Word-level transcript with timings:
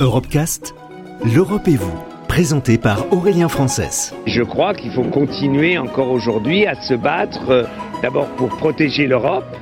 Europecast, 0.00 0.76
l'Europe 1.24 1.66
et 1.66 1.74
vous, 1.74 1.98
présenté 2.28 2.78
par 2.78 3.12
Aurélien 3.12 3.48
Frances. 3.48 4.14
Je 4.26 4.42
crois 4.42 4.72
qu'il 4.72 4.92
faut 4.92 5.02
continuer 5.02 5.76
encore 5.76 6.12
aujourd'hui 6.12 6.66
à 6.66 6.80
se 6.80 6.94
battre 6.94 7.50
euh, 7.50 7.64
d'abord 8.00 8.28
pour 8.36 8.48
protéger 8.50 9.08
l'Europe 9.08 9.56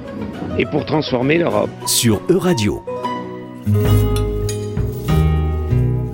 et 0.58 0.66
pour 0.66 0.84
transformer 0.84 1.38
l'Europe. 1.38 1.70
Sur 1.86 2.20
Euradio. 2.28 2.84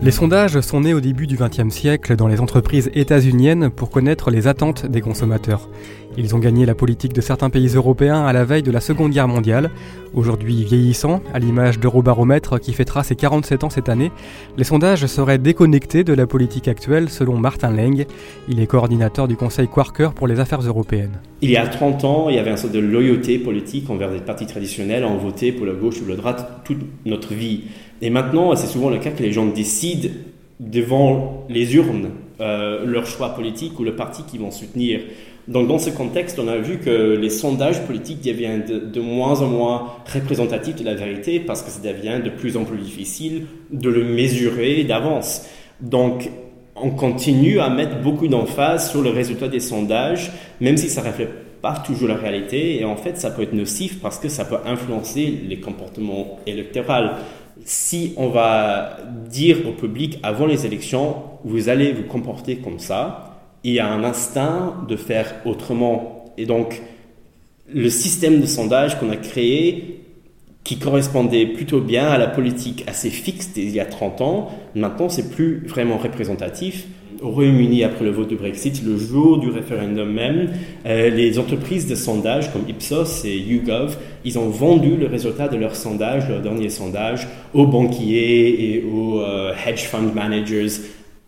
Les 0.03 0.11
sondages 0.13 0.61
sont 0.61 0.81
nés 0.81 0.95
au 0.95 1.01
début 1.01 1.27
du 1.27 1.37
XXe 1.37 1.75
siècle 1.75 2.15
dans 2.15 2.29
les 2.29 2.41
entreprises 2.41 2.91
états-uniennes 2.95 3.71
pour 3.71 3.91
connaître 3.91 4.31
les 4.31 4.47
attentes 4.47 4.87
des 4.87 5.01
consommateurs. 5.01 5.69
Ils 6.19 6.35
ont 6.35 6.39
gagné 6.39 6.67
la 6.67 6.75
politique 6.75 7.15
de 7.15 7.23
certains 7.23 7.49
pays 7.49 7.69
européens 7.69 8.27
à 8.27 8.35
la 8.35 8.45
veille 8.45 8.63
de 8.63 8.71
la 8.71 8.81
Seconde 8.81 9.13
Guerre 9.13 9.29
mondiale. 9.29 9.71
Aujourd'hui 10.13 10.63
vieillissant, 10.63 11.23
à 11.33 11.39
l'image 11.39 11.81
d'Eurobaromètre 11.81 12.61
qui 12.61 12.75
fêtera 12.75 13.03
ses 13.03 13.17
47 13.17 13.65
ans 13.65 13.71
cette 13.71 13.89
année, 13.89 14.13
les 14.59 14.65
sondages 14.65 15.07
seraient 15.07 15.39
déconnectés 15.39 16.05
de 16.05 16.13
la 16.13 16.27
politique 16.27 16.69
actuelle 16.69 17.09
selon 17.09 17.39
Martin 17.39 17.71
Leng. 17.71 18.05
Il 18.47 18.61
est 18.61 18.67
coordinateur 18.67 19.27
du 19.27 19.37
Conseil 19.37 19.69
Quarker 19.69 20.11
pour 20.15 20.27
les 20.27 20.39
affaires 20.39 20.61
européennes. 20.61 21.19
Il 21.41 21.51
y 21.51 21.57
a 21.57 21.67
30 21.67 22.05
ans, 22.05 22.29
il 22.29 22.37
y 22.37 22.39
avait 22.39 22.51
un 22.51 22.59
sorte 22.59 22.75
de 22.75 22.79
loyauté 22.79 23.39
politique 23.39 23.89
envers 23.89 24.11
des 24.11 24.21
partis 24.21 24.47
traditionnels. 24.47 25.07
On 25.07 25.17
votait 25.17 25.51
pour 25.51 25.65
la 25.65 25.73
gauche 25.73 26.03
ou 26.03 26.09
la 26.09 26.17
droite 26.17 26.61
toute 26.65 26.81
notre 27.07 27.33
vie. 27.33 27.63
Et 28.03 28.11
maintenant, 28.11 28.55
c'est 28.55 28.67
souvent 28.67 28.91
le 28.91 28.99
cas 28.99 29.13
que 29.13 29.23
les 29.23 29.33
gens 29.33 29.47
décident 29.47 30.11
devant 30.61 31.47
les 31.49 31.75
urnes 31.75 32.11
euh, 32.43 32.85
leur 32.85 33.07
choix 33.07 33.35
politique 33.35 33.79
ou 33.79 33.85
le 33.85 33.95
parti 33.95 34.25
qu'ils 34.25 34.41
vont 34.41 34.51
soutenir. 34.51 35.01
Donc 35.49 35.69
dans 35.69 35.79
ce 35.79 35.91
contexte, 35.91 36.39
on 36.39 36.49
a 36.49 36.57
vu 36.57 36.79
que 36.79 37.17
les 37.21 37.31
sondages 37.31 37.85
politiques 37.85 38.23
deviennent 38.23 38.65
de, 38.65 39.01
moins 39.01 39.41
en 39.41 39.47
moins 39.47 39.95
représentatifs 40.13 40.77
de 40.77 40.85
la 40.85 40.95
vérité 40.95 41.41
parce 41.41 41.63
que 41.63 41.71
ça 41.71 41.81
devient 41.81 42.21
de 42.25 42.31
plus 42.31 42.57
en 42.57 42.65
plus 42.65 42.79
difficile 42.79 43.47
de 43.71 43.89
le 43.89 44.05
mesurer 44.05 44.85
d'avance. 44.85 45.47
Donc 45.81 46.31
on 46.77 46.91
continue 46.91 47.59
à 47.61 47.69
mettre 47.69 48.01
beaucoup 48.01 48.29
d'emphase 48.29 48.91
sur 48.91 49.03
le 49.03 49.11
résultat 49.11 49.49
des 49.49 49.61
sondages, 49.61 50.31
même 50.61 50.77
si 50.77 50.89
ça 50.89 51.03
ne 51.03 51.09
reflète 51.09 51.61
pas 51.61 51.83
toujours 51.85 52.09
la 52.09 52.17
réalité. 52.17 52.81
Et 52.81 52.85
en 52.85 52.97
fait, 52.97 53.19
ça 53.19 53.31
peut 53.31 53.43
être 53.43 53.53
nocif 53.53 54.01
parce 54.01 54.19
que 54.19 54.29
ça 54.29 54.45
peut 54.45 54.59
influencer 54.65 55.41
les 55.49 55.59
comportements 55.59 56.39
électoraux 56.47 57.11
si 57.65 58.15
on 58.17 58.29
va 58.29 58.97
dire 59.29 59.59
au 59.69 59.73
public 59.73 60.19
avant 60.23 60.47
les 60.47 60.67
élections, 60.67 61.17
vous 61.45 61.69
allez 61.69 61.93
vous 61.93 62.05
comporter 62.05 62.57
comme 62.57 62.79
ça, 62.79 63.32
il 63.65 63.73
y 63.75 63.81
a 63.81 63.89
un 63.89 64.05
instinct 64.05 64.85
de 64.89 64.97
faire 64.97 65.35
autrement. 65.45 66.25
Et 66.37 66.47
donc, 66.47 66.83
le 67.73 67.89
système 67.89 68.41
de 68.41 68.47
sondage 68.47 68.99
qu'on 68.99 69.11
a 69.11 69.17
créé, 69.17 70.01
qui 70.65 70.79
correspondait 70.79 71.47
plutôt 71.47 71.81
bien 71.81 72.09
à 72.09 72.19
la 72.19 72.29
politique 72.29 72.85
assez 72.87 73.11
fixe 73.11 73.53
d'il 73.53 73.71
y 73.71 73.81
a 73.81 73.85
30 73.85 74.21
ans, 74.21 74.51
maintenant, 74.75 75.09
c'est 75.09 75.31
plus 75.31 75.67
vraiment 75.67 75.99
représentatif 75.99 76.87
au 77.23 77.31
Royaume-Uni 77.31 77.85
après 77.85 78.05
le 78.05 78.11
vote 78.11 78.29
du 78.29 78.37
Brexit, 78.37 78.83
le 78.85 78.99
jour 78.99 79.39
du 79.39 79.49
référendum 79.49 80.11
même, 80.13 80.51
euh, 80.87 81.09
les 81.09 81.39
entreprises 81.39 81.87
de 81.87 81.95
sondage 81.95 82.53
comme 82.53 82.69
Ipsos 82.69 83.25
et 83.25 83.37
YouGov, 83.37 83.97
ils 84.25 84.39
ont 84.39 84.49
vendu 84.49 84.97
le 84.97 85.07
résultat 85.07 85.49
de 85.49 85.57
leur 85.57 85.77
sondage, 85.77 86.29
leur 86.29 86.41
dernier 86.41 86.69
sondage, 86.69 87.29
aux 87.55 87.67
banquiers 87.67 88.75
et 88.75 88.85
aux 88.85 89.21
euh, 89.21 89.53
hedge 89.67 89.85
fund 89.85 90.13
managers 90.15 90.69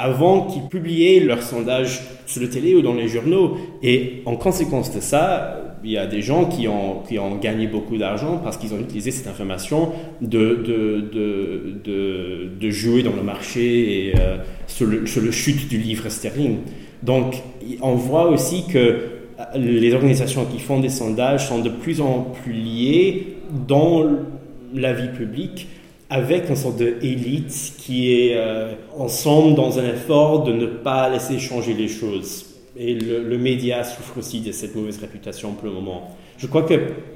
avant 0.05 0.43
qu'ils 0.43 0.65
publiaient 0.65 1.19
leur 1.21 1.43
sondage 1.43 2.03
sur 2.27 2.43
le 2.43 2.51
télé 2.51 2.75
ou 2.75 2.83
dans 2.83 2.93
les 2.93 3.09
journaux. 3.09 3.57
Et 3.83 4.21
en 4.27 4.37
conséquence 4.37 4.95
de 4.95 5.01
ça, 5.01 5.63
il 5.83 5.93
y 5.93 5.97
a 5.97 6.07
des 6.07 6.21
gens 6.21 6.45
qui 6.45 6.69
ont, 6.69 7.01
qui 7.09 7.19
ont 7.19 7.37
gagné 7.37 7.67
beaucoup 7.69 7.97
d'argent 7.97 8.39
parce 8.45 8.59
qu'ils 8.59 8.75
ont 8.75 8.79
utilisé 8.79 9.11
cette 9.11 9.29
information 9.29 9.93
de, 10.21 10.57
de, 10.57 11.09
de, 11.83 12.51
de, 12.61 12.71
jouer 12.71 13.03
dans 13.03 13.17
le 13.17 13.23
marché 13.23 14.09
et 14.09 14.15
euh, 14.19 14.37
sur, 14.67 14.87
le, 14.87 15.07
sur, 15.07 15.23
le, 15.23 15.31
chute 15.31 15.69
du 15.69 15.79
livre 15.79 16.11
sterling. 16.11 16.59
Donc, 17.03 17.37
on 17.81 17.95
voit 17.95 18.29
aussi 18.29 18.67
que 18.67 18.99
les 19.57 19.95
organisations 19.95 20.45
qui 20.45 20.59
font 20.59 20.81
des 20.81 20.91
sondages 20.91 21.49
sont 21.49 21.61
de 21.61 21.71
plus 21.71 22.03
en 22.03 22.27
plus 22.43 22.53
liées 22.53 23.37
dans 23.67 24.05
la 24.75 24.93
vie 24.93 25.09
publique 25.17 25.67
avec 26.15 26.49
une 26.49 26.55
sorte 26.55 26.77
d'élite 26.77 27.73
qui 27.77 28.13
est 28.13 28.37
euh, 28.37 28.73
ensemble 28.97 29.57
dans 29.57 29.81
un 29.81 29.85
effort 29.85 30.45
de 30.45 30.53
ne 30.53 30.67
pas 30.67 31.11
laisser 31.11 31.41
changer 31.41 31.75
les 31.75 31.89
choses. 31.89 32.47
Et 32.77 32.95
le, 32.95 33.37
média 33.37 33.83
souffre 33.83 34.19
aussi 34.19 34.41
de 34.41 34.53
cette 34.53 34.77
mauvaise 34.77 35.01
réputation 35.01 35.55
pour 35.55 35.67
le 35.67 35.75
moment. 35.75 36.17
Je 36.39 36.47
crois 36.47 36.63
que 36.63 36.75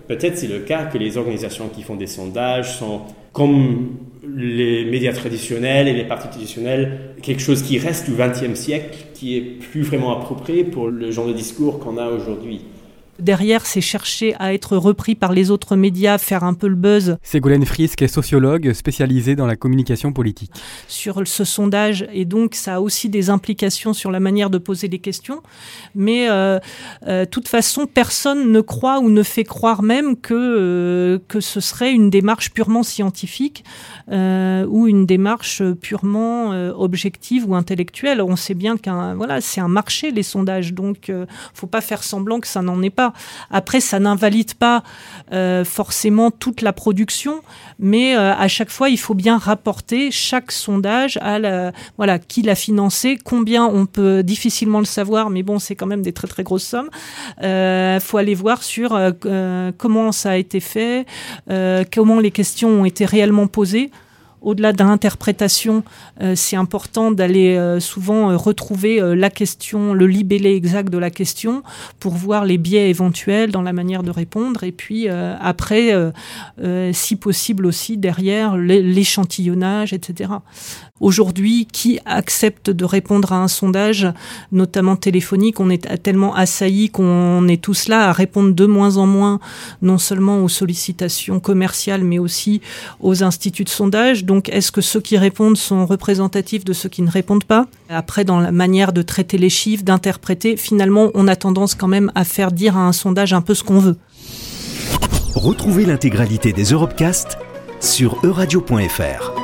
peut-être 0.09 0.37
c'est 0.37 0.49
le 0.49 0.61
cas 0.61 0.87
que 0.87 0.99
les 0.99 1.17
organisations 1.17 1.69
qui 1.69 1.83
font 1.83 1.95
des 1.95 2.09
sondages 2.09 2.77
sont 2.79 3.03
comme 3.33 3.99
les 4.37 4.85
médias 4.85 5.13
traditionnels 5.13 5.87
et 5.87 5.93
les 5.93 6.05
partis 6.05 6.29
traditionnels, 6.29 7.15
quelque 7.23 7.41
chose 7.41 7.63
qui 7.63 7.79
reste 7.79 8.11
du 8.11 8.17
XXe 8.17 8.59
siècle, 8.59 8.99
qui 9.15 9.37
est 9.37 9.43
plus 9.43 9.83
vraiment 9.83 10.17
approprié 10.19 10.65
pour 10.65 10.89
le 10.89 11.13
genre 11.13 11.29
de 11.29 11.33
discours 11.33 11.79
qu'on 11.79 11.99
a 11.99 12.09
aujourd'hui. 12.09 12.63
Derrière, 13.19 13.67
c'est 13.67 13.81
chercher 13.81 14.35
à 14.39 14.55
être 14.55 14.77
repris 14.77 15.15
par 15.17 15.33
les 15.33 15.51
autres 15.51 15.75
médias, 15.75 16.19
faire 16.19 16.45
un 16.45 16.55
peu 16.55 16.69
le 16.69 16.77
buzz. 16.77 17.17
Ségolène 17.23 17.67
Frisk 17.67 18.01
est 18.03 18.09
sociologue 18.09 18.73
spécialisée 18.73 19.35
dans 19.35 19.47
la 19.47 19.57
communication 19.57 20.13
politique. 20.13 20.53
Sur 20.87 21.27
ce 21.27 21.45
sondage, 21.45 22.07
et 22.13 22.25
donc 22.25 22.55
ça 22.55 22.77
a 22.77 22.81
aussi 22.81 23.09
des 23.09 23.29
implications 23.29 23.93
sur 23.93 24.13
la 24.13 24.21
manière 24.21 24.51
de 24.51 24.59
poser 24.59 24.87
les 24.87 25.01
questions. 25.01 25.43
Mais 25.95 26.27
de 26.27 26.33
euh, 26.33 26.59
euh, 27.07 27.25
toute 27.25 27.49
façon, 27.49 27.87
personne 27.87 28.53
ne 28.53 28.61
croit 28.61 29.01
ou 29.01 29.11
ne 29.11 29.23
fait 29.23 29.45
croire 29.45 29.83
même 29.83 30.17
que, 30.17 30.35
euh, 30.35 31.19
que 31.27 31.41
ce 31.41 31.61
serait 31.61 31.93
une 31.93 32.11
démarche 32.11 32.53
purement 32.53 32.83
scientifique 32.83 33.65
ou 34.11 34.87
une 34.87 35.05
démarche 35.05 35.63
purement 35.83 36.51
objective 36.79 37.47
ou 37.47 37.55
intellectuelle. 37.55 38.23
On 38.23 38.37
sait 38.37 38.55
bien 38.55 38.79
qu'un 38.79 39.15
voilà, 39.15 39.43
c'est 39.43 39.61
un 39.61 39.69
marché 39.69 40.11
les 40.11 40.23
sondages, 40.23 40.73
donc 40.73 41.13
faut 41.53 41.67
pas 41.67 41.83
faire 41.83 42.03
semblant 42.03 42.41
que 42.41 42.47
ça 42.47 42.63
n'en 42.63 42.81
est 42.81 42.89
pas. 42.89 43.08
Après, 43.51 43.81
ça 43.81 43.99
n'invalide 43.99 44.55
pas 44.55 44.83
euh, 45.33 45.65
forcément 45.65 46.31
toute 46.31 46.63
la 46.63 46.73
production, 46.73 47.41
mais 47.79 48.17
euh, 48.17 48.35
à 48.35 48.49
chaque 48.49 48.71
fois, 48.71 48.89
il 48.89 48.99
faut 48.99 49.15
bien 49.15 49.39
rapporter 49.39 50.11
chaque 50.11 50.53
sondage 50.53 51.19
à 51.23 51.39
la, 51.39 51.73
voilà, 51.97 52.19
qui 52.19 52.43
l'a 52.43 52.55
financé, 52.55 53.19
combien 53.23 53.65
on 53.65 53.87
peut 53.87 54.23
difficilement 54.23 54.79
le 54.79 54.85
savoir, 54.85 55.31
mais 55.31 55.43
bon, 55.43 55.59
c'est 55.59 55.75
quand 55.75 55.87
même 55.87 56.03
des 56.03 56.13
très 56.13 56.29
très 56.29 56.43
grosses 56.43 56.65
sommes. 56.65 56.91
Il 57.41 57.47
euh, 57.47 58.01
faut 58.01 58.19
aller 58.19 58.35
voir 58.35 58.63
sur 58.63 58.99
comment 59.79 60.13
ça 60.13 60.31
a 60.31 60.37
été 60.37 60.61
fait, 60.61 61.07
comment 61.93 62.21
les 62.21 62.31
questions 62.31 62.69
ont 62.69 62.85
été 62.85 63.05
réellement 63.05 63.47
posées 63.47 63.91
au-delà 64.49 64.73
de 64.73 64.83
l'interprétation, 64.83 65.85
euh, 66.23 66.33
c'est 66.35 66.57
important 66.57 67.11
d'aller 67.11 67.57
euh, 67.57 67.81
souvent 67.81 68.31
euh, 68.31 68.37
retrouver 68.37 68.99
la 69.15 69.29
question, 69.29 69.93
le 69.93 70.07
libellé 70.07 70.55
exact 70.55 70.91
de 70.91 70.97
la 70.97 71.11
question 71.11 71.63
pour 72.01 72.15
voir 72.15 72.47
les 72.47 72.57
biais 72.57 72.89
éventuels 72.89 73.51
dans 73.53 73.61
la 73.61 73.75
manière 73.75 74.03
de 74.03 74.11
répondre. 74.11 74.65
Et 74.65 74.73
puis 74.73 75.09
après, 75.09 75.93
si 76.93 77.17
possible 77.17 77.67
aussi 77.67 77.97
derrière 77.97 78.57
l'échantillonnage, 78.57 79.93
etc. 79.93 80.31
Aujourd'hui, 81.01 81.67
qui 81.71 82.01
accepte 82.07 82.71
de 82.71 82.85
répondre 82.85 83.33
à 83.33 83.37
un 83.37 83.47
sondage, 83.47 84.09
notamment 84.51 84.97
téléphonique? 84.97 85.61
On 85.61 85.71
est 85.71 86.03
tellement 86.03 86.35
assailli 86.35 86.91
qu'on 86.91 87.47
est 87.47 87.63
tous 87.63 87.87
là 87.87 88.09
à 88.09 88.13
répondre 88.13 88.53
de 88.53 88.67
moins 88.67 88.97
en 88.97 89.07
moins, 89.07 89.39
non 89.81 89.99
seulement 89.99 90.43
aux 90.43 90.49
sollicitations 90.49 91.39
commerciales, 91.39 92.03
mais 92.03 92.19
aussi 92.19 92.61
aux 93.01 93.23
instituts 93.23 93.65
de 93.65 93.69
sondage. 93.69 94.25
Donc, 94.39 94.51
est-ce 94.51 94.71
que 94.71 94.81
ceux 94.81 95.01
qui 95.01 95.19
répondent 95.19 95.57
sont 95.57 95.85
représentatifs 95.85 96.65
de 96.65 96.73
ceux 96.73 96.89
qui 96.89 97.03
ne 97.03 97.11
répondent 97.11 97.43
pas? 97.43 97.67
Après, 97.89 98.23
dans 98.23 98.39
la 98.39 98.53
manière 98.53 98.93
de 98.93 99.03
traiter 99.03 99.37
les 99.37 99.51
chiffres, 99.51 99.83
d'interpréter, 99.83 100.57
finalement, 100.57 101.11
on 101.15 101.27
a 101.27 101.35
tendance 101.35 101.75
quand 101.75 101.89
même 101.89 102.13
à 102.15 102.23
faire 102.23 102.53
dire 102.53 102.77
à 102.77 102.87
un 102.87 102.93
sondage 102.93 103.33
un 103.33 103.41
peu 103.41 103.55
ce 103.55 103.65
qu'on 103.65 103.81
veut. 103.81 103.97
Retrouvez 105.35 105.85
l'intégralité 105.85 106.53
des 106.53 106.67
Europecast 106.67 107.37
sur 107.81 108.17
euradio.fr. 108.23 109.38